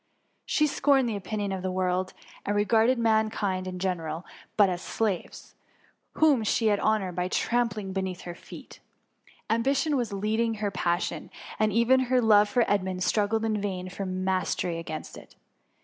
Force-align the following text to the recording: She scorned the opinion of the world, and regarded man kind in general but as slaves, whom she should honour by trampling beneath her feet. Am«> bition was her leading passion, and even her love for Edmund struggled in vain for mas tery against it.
She 0.47 0.65
scorned 0.65 1.07
the 1.07 1.15
opinion 1.15 1.51
of 1.51 1.61
the 1.61 1.69
world, 1.69 2.13
and 2.43 2.55
regarded 2.55 2.97
man 2.97 3.29
kind 3.29 3.67
in 3.67 3.77
general 3.77 4.25
but 4.57 4.67
as 4.67 4.81
slaves, 4.81 5.53
whom 6.13 6.43
she 6.43 6.65
should 6.65 6.79
honour 6.79 7.11
by 7.11 7.27
trampling 7.27 7.93
beneath 7.93 8.21
her 8.21 8.33
feet. 8.33 8.79
Am«> 9.47 9.61
bition 9.63 9.93
was 9.95 10.09
her 10.09 10.15
leading 10.17 10.55
passion, 10.73 11.29
and 11.59 11.71
even 11.71 11.99
her 12.09 12.19
love 12.19 12.49
for 12.49 12.65
Edmund 12.67 13.03
struggled 13.03 13.45
in 13.45 13.61
vain 13.61 13.89
for 13.89 14.07
mas 14.07 14.55
tery 14.55 14.79
against 14.79 15.17
it. 15.19 15.35